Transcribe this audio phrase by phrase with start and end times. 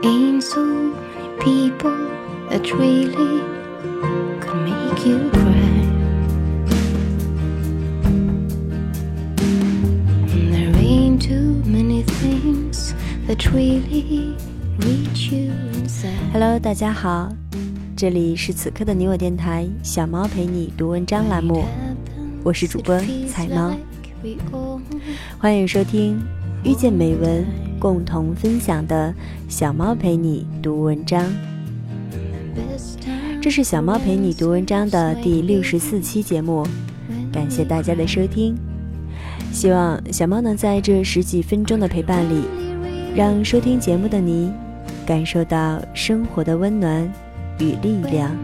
[0.00, 0.94] Ain't so many
[1.40, 1.90] people
[2.50, 3.42] that really
[4.40, 5.82] could make you cry.
[10.30, 12.94] And there ain't too many things
[13.26, 14.36] that really
[14.78, 16.14] reach you inside.
[16.32, 17.28] Hello，大家好，
[17.96, 21.64] 这里是此刻的你我电台小猫陪你读文章栏目，
[22.44, 22.96] 我是主播
[23.26, 23.76] 彩猫，
[25.38, 26.22] 欢迎收听
[26.62, 27.44] 遇见美文
[27.78, 29.14] 共同分享的
[29.48, 31.24] 小猫陪你读文章。
[33.40, 36.66] 这是小猫陪你读文章的第六十四期节目，
[37.32, 38.56] 感谢大家的收听。
[39.52, 42.42] 希望小猫能在这十几分钟的陪伴里，
[43.14, 44.52] 让收听节目的你
[45.06, 47.10] 感受到生活的温暖
[47.58, 48.36] 与力量。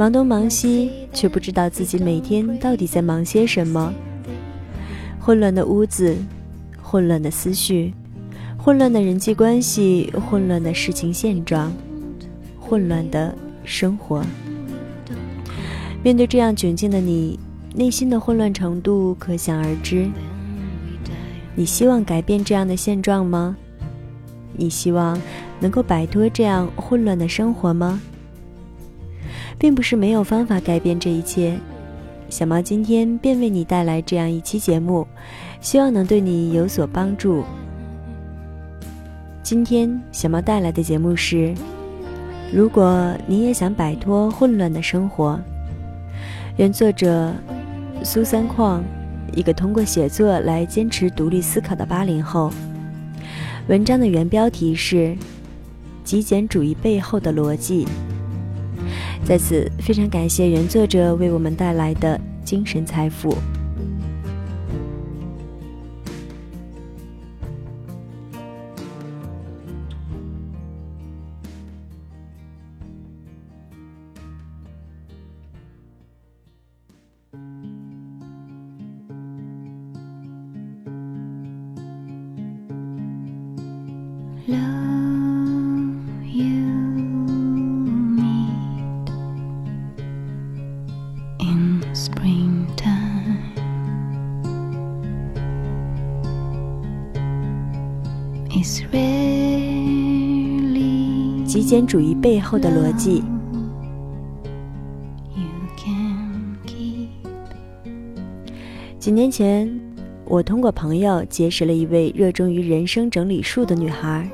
[0.00, 3.92] 忙东忙西，却不知道自己每天到底在忙些什么。
[5.18, 6.16] 混乱的屋子，
[6.80, 7.92] 混乱的思绪，
[8.56, 11.70] 混乱的人际关系，混乱的事情现状，
[12.58, 14.24] 混乱的生活。
[16.02, 17.38] 面对这样窘境的你，
[17.74, 20.08] 内心的混乱程度可想而知。
[21.54, 23.54] 你希望改变这样的现状吗？
[24.54, 25.20] 你希望
[25.60, 28.00] 能够摆脱这样混乱的生活吗？
[29.60, 31.54] 并不是没有方法改变这一切。
[32.30, 35.06] 小猫今天便为你带来这样一期节目，
[35.60, 37.44] 希望能对你有所帮助。
[39.42, 41.52] 今天小猫带来的节目是：
[42.50, 45.38] 如果你也想摆脱混乱的生活，
[46.56, 47.30] 原作者
[48.02, 48.82] 苏三矿，
[49.34, 52.50] 一个通过写作来坚持独立思考的八零后。
[53.68, 54.96] 文章的原标题是
[56.02, 57.84] 《极简主义背后的逻辑》。
[59.24, 63.36] 在此，非常感谢原作者为我们带来的精神财富。
[101.50, 103.24] 极简主义背后的逻辑。
[109.00, 109.68] 几年前，
[110.26, 114.30] 我通过朋友结识了一位热衷于人生整理术的女孩。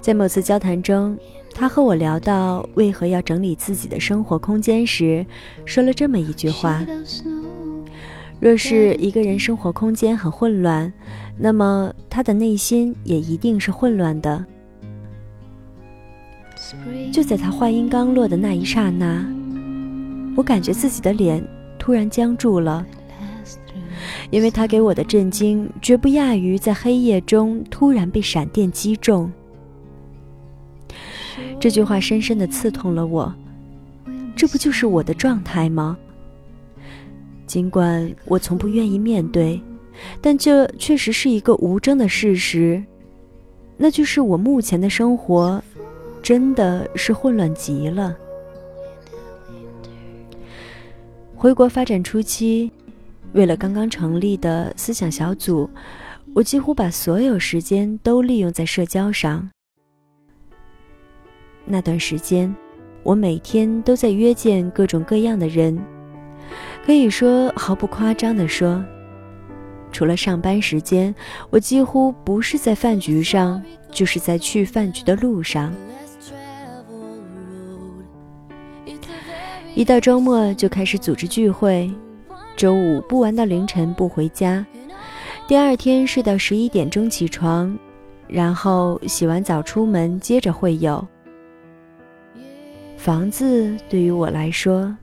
[0.00, 1.18] 在某次交谈中，
[1.52, 5.26] 她和我聊到为何要整理自己的生活空间时，
[5.64, 6.86] 说了这么一句话：
[8.38, 10.92] 若是一个人生活空间很混乱，
[11.36, 14.46] 那么他的内心也一定是混乱的。
[17.12, 19.24] 就在他话音刚落的那一刹那，
[20.36, 21.46] 我感觉自己的脸
[21.78, 22.84] 突然僵住了。
[24.30, 29.30] 因为他给我的震惊绝不亚于在黑夜中突然被闪电击中。
[31.58, 33.32] 这句话深深的刺痛了我，
[34.34, 35.96] 这不就是我的状态吗？
[37.46, 39.60] 尽管我从不愿意面对，
[40.20, 42.82] 但这确实是一个无争的事实，
[43.76, 45.62] 那就是我目前的生活
[46.26, 48.16] 真的是混乱极了。
[51.36, 52.68] 回国发展初期，
[53.32, 55.70] 为了刚刚成立的思想小组，
[56.34, 59.48] 我几乎把所有时间都利用在社交上。
[61.64, 62.52] 那段时间，
[63.04, 65.78] 我每天都在约见各种各样的人，
[66.84, 68.84] 可以说毫不夸张地说，
[69.92, 71.14] 除了上班时间，
[71.50, 73.62] 我几乎不是在饭局上，
[73.92, 75.72] 就是在去饭局的路上。
[79.76, 81.92] 一到周末就开始组织聚会，
[82.56, 84.64] 周五不玩到凌晨不回家，
[85.46, 87.78] 第二天睡到十一点钟起床，
[88.26, 91.06] 然后洗完澡出门接着会友。
[92.96, 94.96] 房子对于我来说，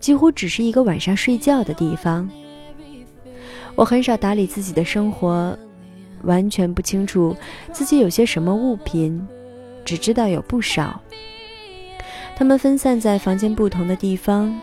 [0.00, 2.28] 几乎只是一个晚上睡觉的地方。
[3.76, 5.56] 我很少打理自己的生活，
[6.22, 7.36] 完全不清楚
[7.70, 9.24] 自己有些什么物品，
[9.84, 11.00] 只知道有不少。
[12.38, 14.56] 他们分散在房间不同的地方，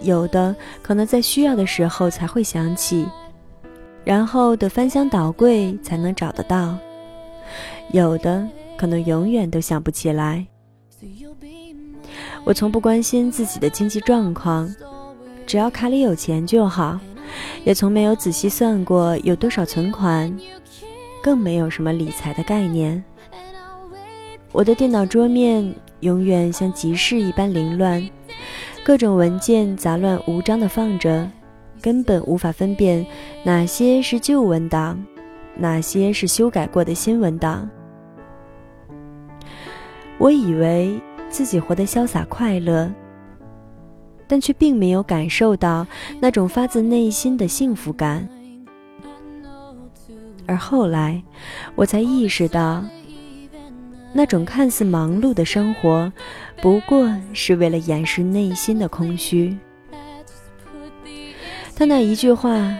[0.00, 3.06] 有的可能在需要的时候才会想起，
[4.02, 6.74] 然后得翻箱倒柜才能找得到，
[7.90, 8.48] 有的
[8.78, 10.46] 可能永远都想不起来。
[12.44, 14.74] 我从不关心自己的经济状况，
[15.46, 16.98] 只要卡里有钱就好，
[17.62, 20.34] 也从没有仔细算过有多少存款，
[21.22, 23.04] 更没有什么理财的概念。
[24.50, 28.08] 我的电脑桌面永远像集市一般凌乱，
[28.84, 31.28] 各种文件杂乱无章地放着，
[31.80, 33.04] 根本无法分辨
[33.42, 35.02] 哪些是旧文档，
[35.56, 37.68] 哪些是修改过的新文档。
[40.18, 41.00] 我以为。
[41.32, 42.92] 自己活得潇洒快乐，
[44.28, 45.86] 但却并没有感受到
[46.20, 48.28] 那种发自内心的幸福感。
[50.46, 51.22] 而后来，
[51.74, 52.84] 我才意识到，
[54.12, 56.12] 那种看似忙碌的生活，
[56.60, 59.56] 不过是为了掩饰内心的空虚。
[61.74, 62.76] 他那一句话，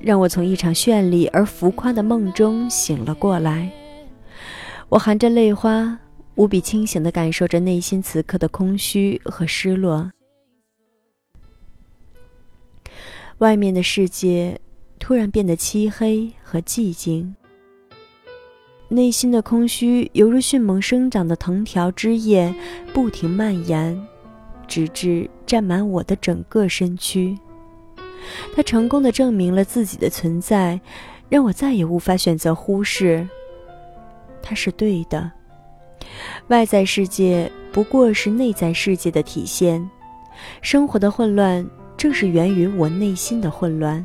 [0.00, 3.70] 让我从一场绚丽而浮夸的梦中醒了过来。
[4.88, 5.98] 我含着泪花。
[6.34, 10.10] 无比清醒地感受着内心此刻的空虚和失落。
[13.36, 14.58] 外面的世界
[14.98, 17.36] 突然变得漆黑和寂静，
[18.92, 22.54] 内心的空虚犹如迅猛生长的藤条枝叶，
[22.92, 23.98] 不停蔓延，
[24.68, 27.38] 直至占满我的整个身躯。
[28.54, 30.78] 它成功的证明了自己的存在，
[31.30, 33.26] 让我再也无法选择忽视。
[34.42, 35.32] 它是对的。
[36.48, 39.88] 外在世界不过是内在世界的体现，
[40.60, 41.66] 生活的混乱
[41.96, 44.04] 正是源于我内心的混乱。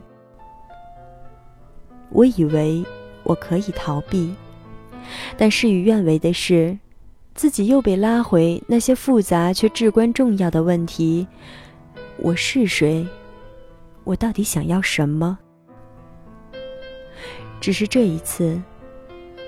[2.09, 2.81] 我以为
[3.23, 4.33] 我可以逃避，
[5.38, 6.77] 但事与愿违的是，
[7.35, 11.27] 自己又被拉回那些复杂却至关重要的问题：
[12.17, 13.05] 我是谁？
[14.03, 15.38] 我到底想要什么？
[17.59, 18.61] 只是这一次。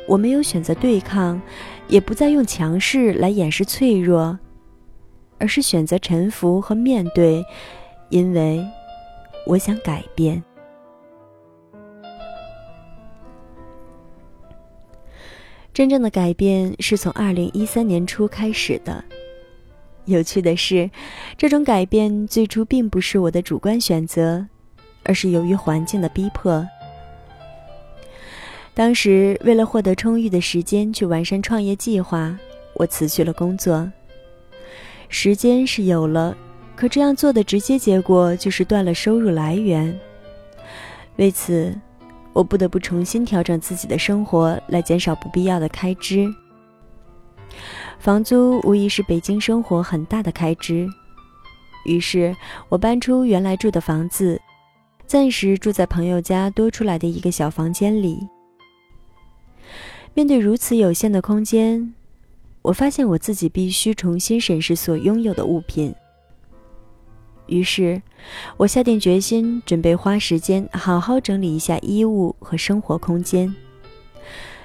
[0.08, 1.40] 我没有选择对抗，
[1.88, 4.40] 也不再用强势来掩饰脆弱，
[5.38, 7.46] 而是选择臣服和面对，
[8.10, 8.66] 因为
[9.46, 10.44] 我想改变。
[15.80, 19.02] 真正的改变是从二零一三年初开始的。
[20.04, 20.92] 有趣的是，
[21.38, 24.46] 这种改变最初并不是我的主观选择，
[25.04, 26.68] 而是由于环境的逼迫。
[28.74, 32.38] 当时为了获得充裕的时间去完善创业计划，
[32.74, 33.90] 我辞去了工作。
[35.08, 36.36] 时间是有了，
[36.76, 39.98] 可这样做的直接结果就是断了收入来源。
[41.16, 41.74] 为此，
[42.34, 46.34] 我不得不重新调整自己的生活，来减少不必要的开支。
[48.00, 50.88] 房租无疑是北京生活很大的开支，
[51.86, 52.36] 于是
[52.70, 54.40] 我搬出原来住的房子，
[55.06, 58.28] 暂时住在朋友家多出来的一个小房间里。
[60.14, 61.94] 面对如此有限的空间，
[62.62, 65.94] 我发现我自己必须重新审视所拥有的物品。
[67.50, 68.02] 于是，
[68.58, 73.54] 我下定决心，准备花时间好好整理一下衣物和生活空间。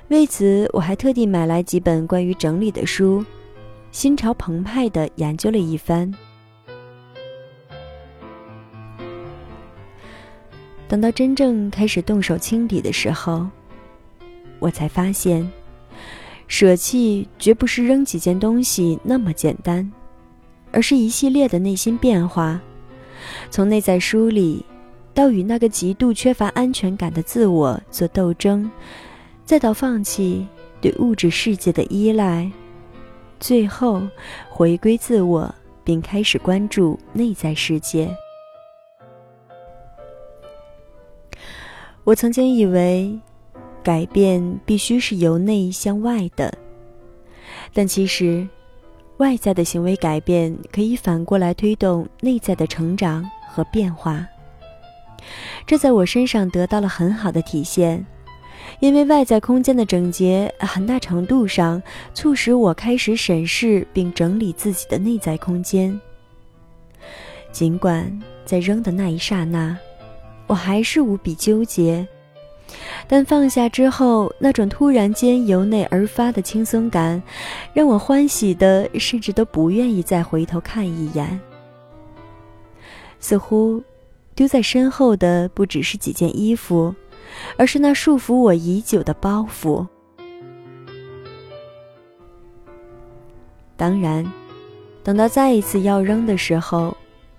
[0.08, 3.24] 为此，我还特地买来几本关于整理的书，
[3.90, 6.12] 心潮澎湃地研究了一番。
[10.86, 13.48] 等到真正开始动手清理的时候，
[14.58, 15.50] 我才发现，
[16.46, 19.90] 舍弃绝不是扔几件东西那么简单，
[20.70, 22.60] 而是一系列的内心变化，
[23.50, 24.64] 从内在梳理，
[25.12, 28.70] 到与那个极度缺乏安全感的自我做斗争，
[29.44, 30.46] 再到放弃
[30.80, 32.50] 对物质世界的依赖，
[33.40, 34.02] 最后
[34.48, 38.08] 回归自我，并开始关注内在世界。
[42.04, 43.18] 我曾经以为。
[43.84, 46.56] 改变必须是由内向外的，
[47.74, 48.48] 但其实，
[49.24, 54.26] 外在的行为改变可以反过来推动内在的成长和变化。
[55.66, 58.04] 这在我身上得到了很好的体现，
[58.80, 65.98] 因为外在空间的整洁很大程度上促使我开始审视并整理自己的内在空间。
[67.50, 69.74] 尽管在扔的那一刹那，
[70.46, 72.06] 我还是无比纠结。
[73.06, 77.22] 但放下之后，那种突然间由内而发的轻松感，
[77.72, 81.40] 让我欢喜的甚至都不愿意再回头看一眼。
[83.20, 83.82] 似乎，
[84.34, 86.94] 丢在身后的不只是几件衣服，
[87.56, 89.86] 而是那束缚我已久的包袱。
[93.76, 94.24] 当然，
[95.02, 96.96] 等到再一次要扔的时候，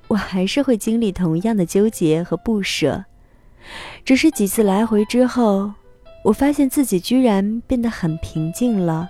[0.08, 3.04] 我还是会经历同样的纠结和不舍。
[4.04, 5.72] 只是几次来回之后，
[6.24, 9.10] 我发现自己居然变得很平静了，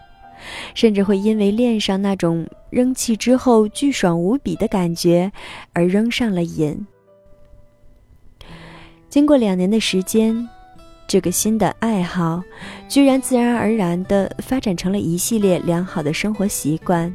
[0.74, 5.32] 甚至会因为恋上那种扔弃之后巨爽无比的感觉
[5.74, 6.86] 而扔上了瘾。
[9.10, 10.48] 经过两年的时间，
[11.08, 12.44] 这个新的爱好
[12.90, 17.14] 居然自然而然地发展成了一系列良好的生活习惯。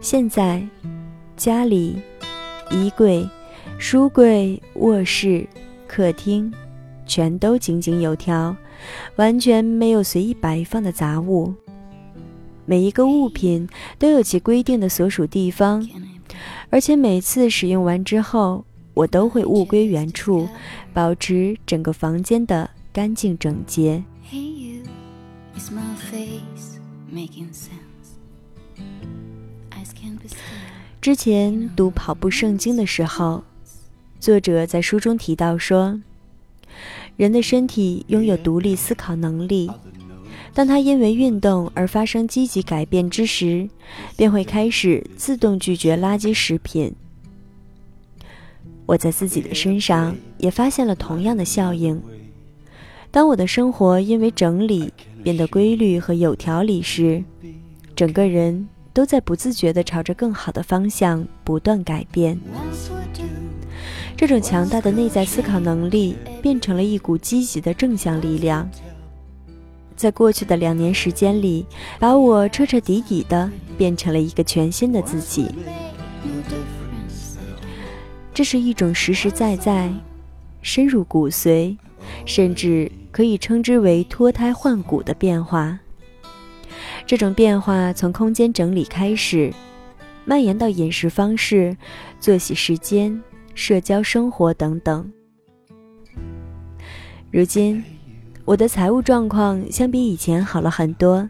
[0.00, 0.62] 现在，
[1.34, 1.96] 家里、
[2.70, 3.26] 衣柜、
[3.78, 5.46] 书柜、卧室、
[5.88, 6.52] 客厅。
[7.06, 8.56] 全都井井有条，
[9.16, 11.52] 完全没有随意摆放的杂物。
[12.64, 15.86] 每一个物品都有其规定的所属地方，
[16.70, 18.64] 而且每次使用完之后，
[18.94, 20.48] 我都会物归原处，
[20.94, 24.02] 保持整个房间的干净整洁。
[31.02, 33.44] 之前读跑步圣经的时候，
[34.24, 36.00] 作者在书中提到说。
[37.18, 39.70] 人的身体拥有独立思考能力，
[40.54, 43.68] 当他因为运动而发生积极改变之时，
[44.16, 46.94] 便会开始自动拒绝垃圾食品。
[48.86, 52.00] 我在自己的身上也发现了同样的效应。
[53.10, 54.90] 当我的生活因为整理
[55.22, 57.22] 变得规律和有条理时，
[57.94, 62.40] 整个人都在不自觉地朝着更好的方向不断改变。
[64.16, 68.68] 这种强大的内在思考能力变成了一股积极的正向力量，
[69.96, 71.66] 在过去的两年时间里，
[71.98, 75.48] 把我彻彻底底的变成了一个全新的自己。
[78.32, 79.92] 这是一种实实在在、
[80.62, 81.76] 深入骨髓，
[82.24, 85.78] 甚至可以称之为脱胎换骨的变化。
[87.06, 89.52] 这种变化从空间整理开始，
[90.24, 91.76] 蔓延到饮食方式、
[92.18, 93.22] 作息时间。
[93.54, 95.10] 社交生活等等。
[97.30, 97.82] 如今，
[98.44, 101.28] 我的财务状况相比以前好了很多，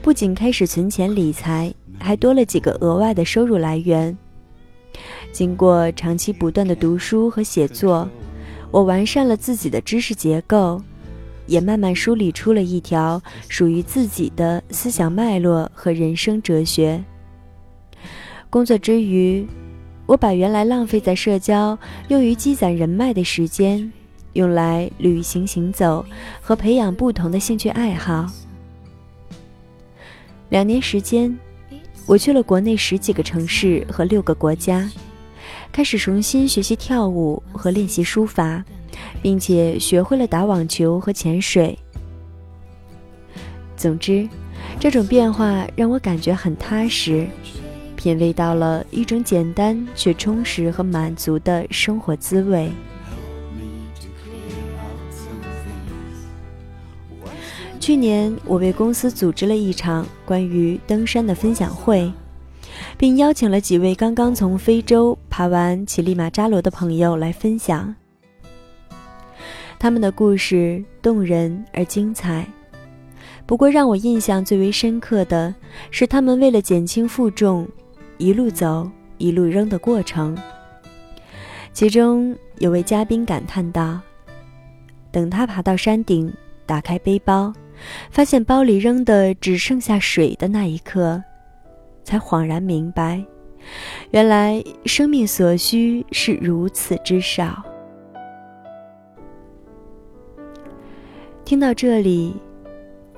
[0.00, 4.16] 不仅开始存钱理财，还多了几个额外的收入来源。
[5.32, 8.08] 经过长期不断的读书和写作，
[8.70, 10.80] 我完善了自己的知识结构，
[11.46, 17.02] 也慢慢梳理出了一条属于自己的思想脉络和人生哲学。
[18.48, 19.46] 工作之余。
[20.06, 21.76] 我把原来浪费在社交、
[22.08, 23.92] 用于积攒人脉的时间，
[24.34, 26.04] 用来旅行、行走
[26.40, 28.26] 和培养不同的兴趣爱好。
[30.48, 31.36] 两年时间，
[32.06, 34.88] 我去了国内十几个城市和六个国家，
[35.72, 38.64] 开始重新学习跳舞和练习书法，
[39.20, 41.76] 并且学会了打网球和潜水。
[43.76, 44.28] 总之，
[44.78, 47.26] 这种变化让我感觉很踏实。
[48.06, 52.70] 品味到了一种简单却充实和满足的生活滋味。
[57.80, 62.12] 去年，我为公司组织了一场关于登山的分享会，
[62.96, 67.92] 并邀请了几位刚刚从非洲爬完乞力马扎罗的朋友来分享。
[69.80, 72.46] 他们的故事动人而精彩。
[73.46, 75.52] 不过，让我印象最为深刻的
[75.90, 77.66] 是，他们为了减轻负重。
[78.18, 80.36] 一路走，一路扔的过程。
[81.72, 84.00] 其中有位嘉宾感叹道
[85.12, 86.32] ：“等他爬到山顶，
[86.64, 87.52] 打开背包，
[88.10, 91.22] 发现包里扔的只剩下水的那一刻，
[92.02, 93.22] 才恍然明白，
[94.10, 97.62] 原来生命所需是如此之少。”
[101.44, 102.34] 听到这里。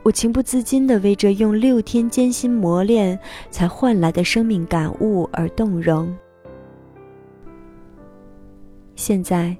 [0.09, 3.19] 我情不自禁地为这用六天艰辛磨练
[3.51, 6.17] 才换来的生命感悟而动容。
[8.97, 9.55] 现在，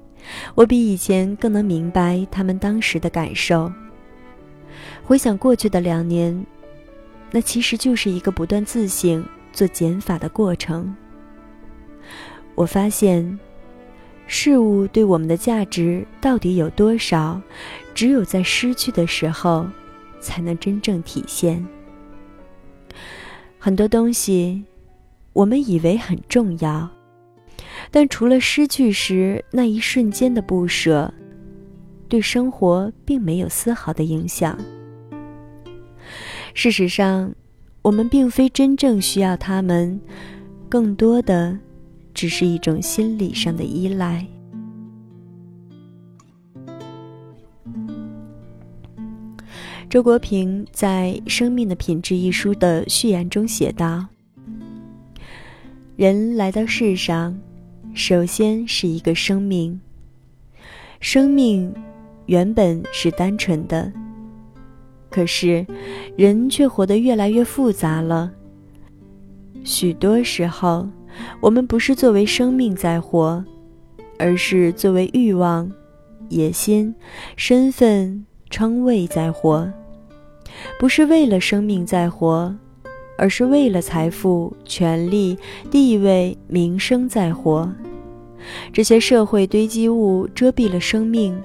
[0.55, 3.71] 我比以前更能明白他们当时的感受。
[5.03, 6.43] 回想过去的两年，
[7.29, 10.95] 那其实就是一个不断自省、做减法的过程。
[12.55, 13.39] 我发现，
[14.25, 17.39] 事物对我们的价值到底有多少，
[17.93, 19.67] 只有在失去的时候。
[20.19, 21.65] 才能真正体现。
[23.57, 24.63] 很多东西，
[25.33, 26.89] 我们以为很重要，
[27.91, 31.13] 但除了失去时那一瞬间的不舍，
[32.07, 34.57] 对生活并没有丝毫的影响。
[36.53, 37.33] 事实上，
[37.81, 39.99] 我们并非真正需要它们，
[40.67, 41.57] 更多的
[42.13, 44.25] 只是一种心理上的依赖。
[49.89, 54.05] 周国平在《生命的品质》一书的序言中写道
[55.97, 57.35] ：“人来到世上，
[57.95, 59.81] 首先是一个生命。
[60.99, 61.73] 生命
[62.27, 63.91] 原本是单纯的，
[65.09, 65.65] 可是
[66.15, 68.31] 人却活得越来越复杂了。
[69.63, 70.87] 许多时候，
[71.41, 73.43] 我们不是作为生命在活，
[74.19, 75.71] 而是作为欲望、
[76.29, 76.93] 野心、
[77.35, 79.67] 身份、称谓在活。
[80.79, 82.55] 不是为了生命在活，
[83.17, 85.37] 而是为了财富、权力、
[85.69, 87.71] 地位、名声在活。
[88.71, 91.37] 这些社会堆积物遮蔽了生命，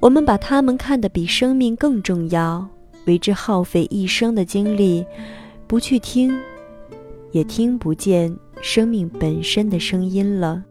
[0.00, 2.68] 我们把它们看得比生命更重要，
[3.06, 5.04] 为之耗费一生的精力，
[5.66, 6.38] 不去听，
[7.32, 10.62] 也听不见生命本身的声音了。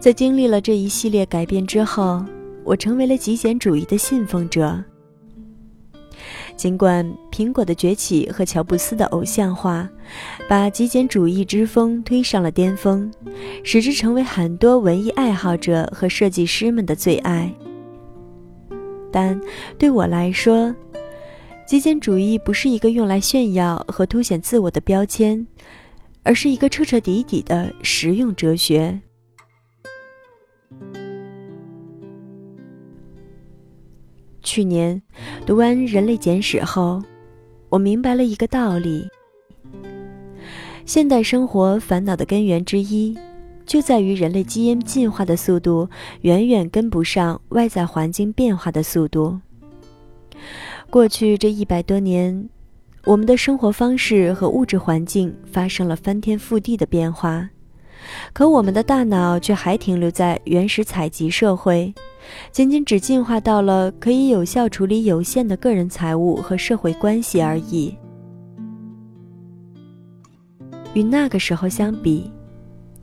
[0.00, 2.24] 在经历了这一系列改变之后。
[2.68, 4.84] 我成为了极简主义的信奉者。
[6.54, 9.88] 尽管苹果的崛起和乔布斯的偶像化，
[10.46, 13.10] 把极简主义之风推上了巅峰，
[13.64, 17.50] 使之成为很多文艺爱好者和设计师们的最爱，
[19.10, 19.40] 但
[19.78, 20.74] 对我来说，
[21.66, 25.46] 极简主义不是一个用来炫耀和凸显自我的标签，
[26.22, 29.00] 而是一个彻彻底底的实用哲学。
[34.48, 35.02] 去年
[35.44, 37.02] 读完《人类简史》后，
[37.68, 39.06] 我明白了一个道理：
[40.86, 43.14] 现代生活烦恼的根源之一，
[43.66, 45.86] 就在于人类基因进化的速度
[46.22, 49.38] 远远跟不上外在环境变化的速度。
[50.88, 52.48] 过去这一百多年，
[53.04, 57.50] 我们的生活方式和物质环境发生了翻天覆地的变化，
[58.32, 61.92] 可我们的大脑却还停留在原始采集社会。
[62.50, 67.96] 仅仅只进化到了可以有效处理有限的个人财务和社会关系而已。
[70.94, 72.30] 与那个时候相比，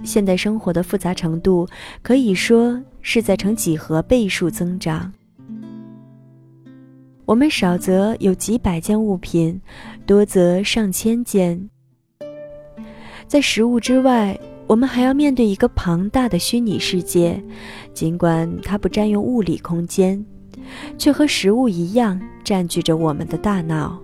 [0.03, 1.67] 现代生活的复杂程度
[2.01, 5.11] 可以说是在呈几何倍数增长。
[7.25, 9.59] 我们少则有几百件物品，
[10.05, 11.69] 多则上千件。
[13.27, 14.39] 在食物之外。
[14.67, 17.41] 我们还要面对一个庞大的虚拟世界，
[17.93, 20.23] 尽管它不占用物理空间，
[20.97, 23.99] 却和食物一样占据着我们的大脑。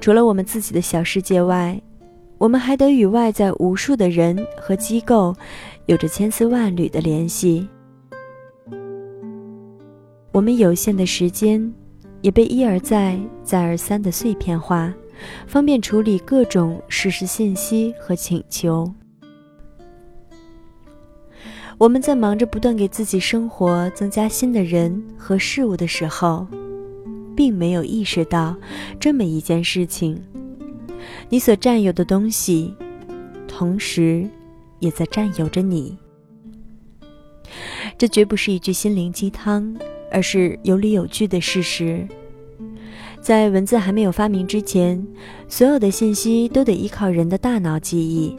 [0.00, 1.80] 除了我们自己的小世界外，
[2.36, 5.34] 我们还得与外在无数的人和机构
[5.86, 7.68] 有着千丝万缕的联系。
[10.32, 11.72] 我们有限的时间
[12.22, 14.92] 也被一而再、再而三的碎片化。
[15.46, 18.92] 方便处理各种实时信息和请求。
[21.78, 26.46] 我们在忙着不断给自己生活增加新的人和事物的时候，
[27.34, 28.54] 并没有意识到
[28.98, 30.22] 这么一件事情：
[31.30, 32.74] 你所占有的东西，
[33.48, 34.28] 同时
[34.78, 35.96] 也在占有着你。
[37.96, 39.74] 这绝不是一句心灵鸡汤，
[40.12, 42.06] 而是有理有据的事实。
[43.20, 45.06] 在文字还没有发明之前，
[45.46, 48.34] 所有的信息都得依靠人的大脑记忆。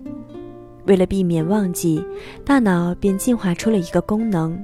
[0.85, 2.03] 为了避免忘记，
[2.43, 4.59] 大脑便进化出了一个功能，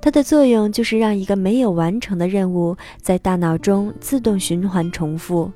[0.00, 5.50] 它的作用就是让一个没有完成的任务在大脑中自动循环重复。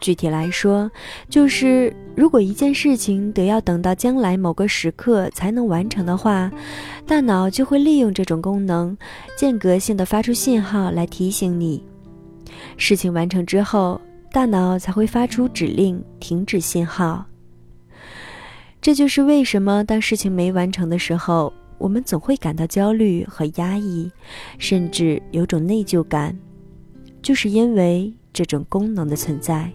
[0.00, 0.90] 具体来说，
[1.28, 6.50] 就是如果一件事情得要等到将来某个时刻才能完成的话，
[7.04, 8.96] 大脑就会利用这种功能，
[9.36, 11.84] 间隔性的发出信号来提醒你。
[12.76, 14.00] 事情完成之后，
[14.32, 17.26] 大脑才会发出指令停止信号。
[18.80, 24.10] 这就是为什么当事情没完成的时候，我们总会感到焦虑和压抑，
[24.58, 26.38] 甚至有种内疚感，
[27.20, 29.70] 就是因为这种功能的存在。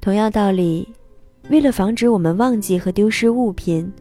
[0.00, 0.88] 同样道理，
[1.50, 3.92] 为了防止我们忘记和丢失物品，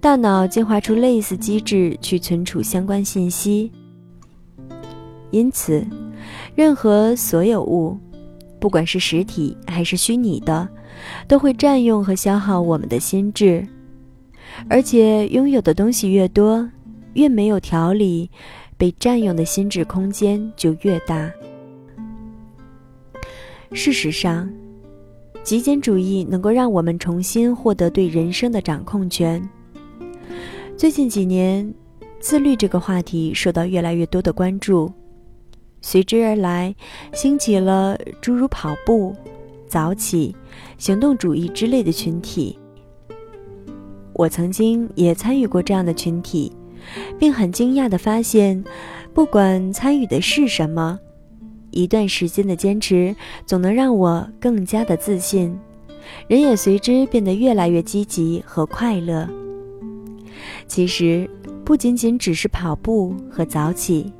[0.00, 3.70] 大脑进化出类似机制去存储相关信息。
[5.30, 5.86] 因此，
[6.54, 7.96] 任何所有物，
[8.58, 10.68] 不管是实体还是虚拟的，
[11.28, 13.66] 都会占用和消耗我们的心智。
[14.68, 16.68] 而且，拥有的东西越多，
[17.14, 18.30] 越没有条理，
[18.76, 21.30] 被占用的心智空间就越大。
[23.72, 24.50] 事实上，
[25.44, 29.40] 极简主义能够让我们重新获得对人生的掌控权。
[30.76, 31.72] 最近几年，
[32.18, 34.92] 自律这个话题受到越来越多的关注。
[35.80, 36.74] 随之而来，
[37.12, 39.14] 兴起了诸如跑步、
[39.66, 40.34] 早起、
[40.78, 42.58] 行动主义之类的群体。
[44.12, 46.52] 我曾经也参与过这样的群体，
[47.18, 48.62] 并很惊讶地发现，
[49.14, 50.98] 不管参与的是什么，
[51.70, 53.16] 一段时间的坚持
[53.46, 55.58] 总能让我更加的自信，
[56.28, 59.26] 人也随之变得越来越积极和快乐。
[60.66, 61.28] 其实
[61.64, 64.12] 不仅仅只是跑步和早起，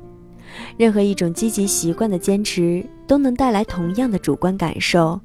[0.77, 5.19] 任何一种积极习惯的坚持都能带来同样的主观感受，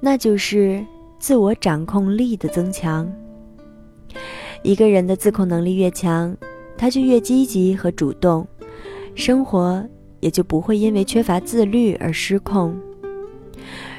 [0.00, 0.84] 那就是
[1.18, 3.10] 自我掌控力的增强。
[4.62, 6.36] 一个人的自控能力越强，
[6.76, 8.46] 他就越积极和主动，
[9.14, 9.84] 生活
[10.20, 12.78] 也就不会因为缺乏自律而失控。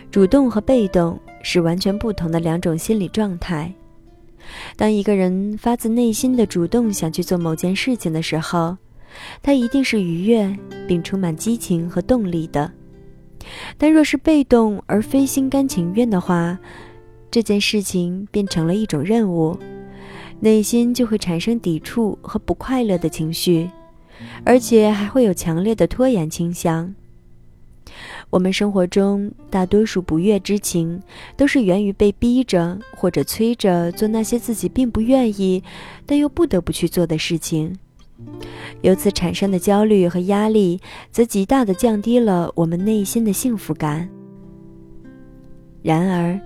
[0.09, 3.73] 主动和被动是完全不同的两种心理状态。
[4.75, 8.77] 当一个人发自内心的主动想去做某件事情的时候，
[9.41, 10.55] 他一定是愉悦
[10.87, 12.71] 并充满激情和动力的。
[13.77, 16.57] 但若是被动而非心甘情愿的话，
[17.29, 19.57] 这件事情变成了一种任务，
[20.39, 23.69] 内心就会产生抵触和不快乐的情绪，
[24.45, 26.95] 而且还会有强烈的拖延倾向。
[28.29, 31.01] 我们生活中大多数不悦之情，
[31.35, 35.61] 都是源于被逼着或者催着做那些自己并不愿意，
[36.05, 37.77] 但又不得不去做的事情。
[38.81, 40.79] 由此产生的焦虑和压力，
[41.11, 44.09] 则极大的降低了我们内心的幸福感。
[45.81, 46.39] 然而，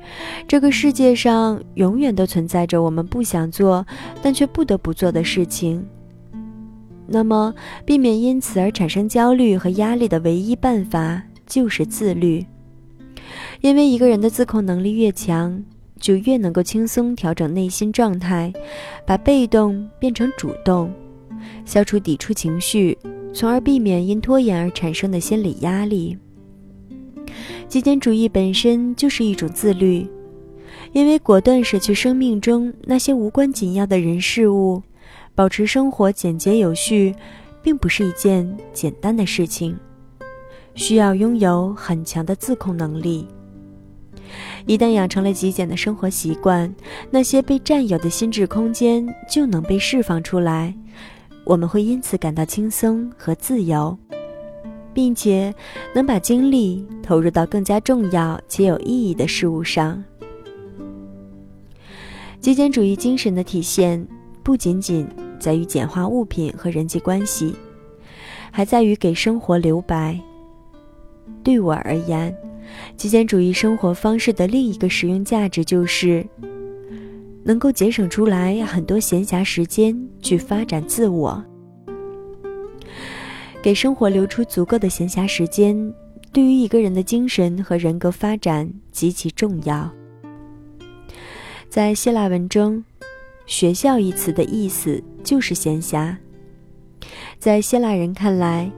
[0.47, 3.85] 这个世界上永远都存在着我们不想做，
[4.21, 5.85] 但却不得不做的事情。
[7.05, 7.53] 那么，
[7.85, 11.21] 避免因此而产生焦虑和压力的唯一办法。
[11.49, 12.45] 就是自律，
[13.61, 15.63] 因为一个人的自控能力越强，
[15.97, 18.51] 就越能够轻松调整内心状态，
[19.05, 20.91] 把被动变成主动，
[21.65, 22.97] 消除抵触情绪，
[23.34, 26.17] 从而避免因拖延而产生的心理压力。
[27.67, 30.08] 极简主义本身就是一种自律，
[30.93, 34.82] 因为果断舍去生命中那些无关紧要的人事物，
[35.36, 37.13] 保持生活简洁有序，
[37.62, 39.78] 并不是一件简单的事情。
[40.76, 43.28] 需要拥有很强的自控能力。
[44.65, 46.73] 一旦养成了极简的生活习惯，
[47.10, 50.73] 那些被占有的心智空间就能被释放出来，
[51.47, 53.97] 我们会因此感到轻松和自由，
[54.93, 55.53] 并且
[55.95, 60.03] 能把精力投入到更加重要且有意义的事物上。
[62.41, 64.05] 极简主义精神的体现
[64.43, 65.07] 不仅仅
[65.39, 67.55] 在于简化物品和人际关系，
[68.51, 70.19] 还在于给生活留白。
[71.43, 72.36] 对我而言，
[72.97, 76.27] 极简主义生活方式的另一个实用价值就是，
[77.47, 81.41] 能够节省出来很多闲暇时间去发展自我。
[83.63, 85.93] 给生活留出足够的闲暇时间，
[86.33, 89.89] 对于一个人的精神和人格发展极其重要。
[91.69, 92.83] 在希腊文中
[93.47, 96.17] ，“学校”一词的意思就是闲暇。
[97.39, 98.69] 在希腊人看来，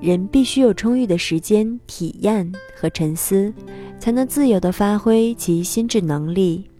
[0.00, 3.52] 人必须有充裕的时间体验和沉思，
[3.98, 6.70] 才能自由地发挥其心智能力。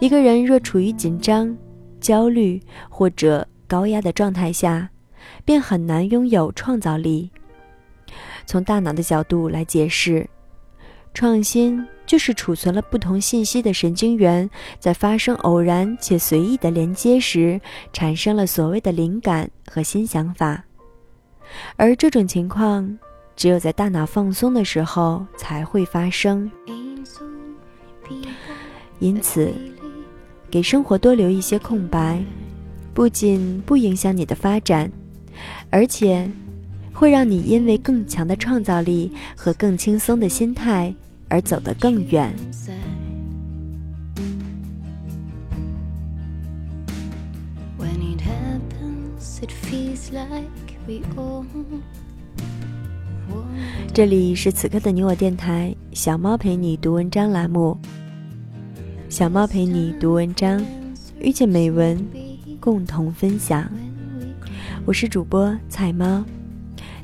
[0.00, 1.56] 一个人若处于紧张、
[2.00, 4.88] 焦虑或者高压的状态下，
[5.44, 7.30] 便很难拥有创造力。
[8.46, 10.28] 从大脑的角度来解释，
[11.12, 17.60] 创新就是储存了不同信息的神经元在发生偶然且随意的连接时，
[17.92, 20.64] 产生了所谓的灵感和新想法。
[21.76, 22.98] 而这种情况，
[23.34, 26.48] 只有在大脑放松的时候才会发生。
[29.00, 29.52] 因此，
[30.50, 32.22] 给生活多留一些空白，
[32.94, 34.90] 不仅不影响你的发展，
[35.70, 36.28] 而且
[36.92, 40.94] 会让你因为更强的创造力和更轻松的心态
[41.28, 42.34] 而走得更远。
[53.92, 57.76] 这里是此刻的你我电台，小猫陪你读文章栏目。
[59.08, 60.62] 小猫陪你读文章，
[61.18, 61.98] 遇见美文，
[62.60, 63.66] 共同分享。
[64.84, 66.22] 我是主播彩猫，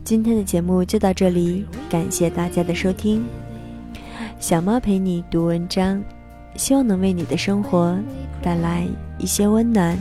[0.05, 3.25] 今天的节目就到这里，感谢大家的收听。
[4.39, 6.03] 小猫陪你读文章，
[6.57, 7.99] 希望能为你的生活
[8.43, 8.87] 带来
[9.19, 9.99] 一些温暖，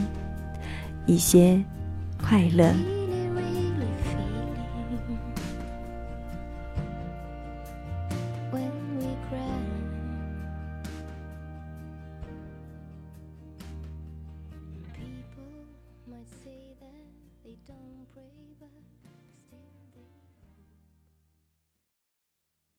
[1.06, 1.58] 一些
[2.22, 2.70] 快乐。